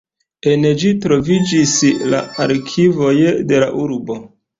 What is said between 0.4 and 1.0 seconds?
En ĝi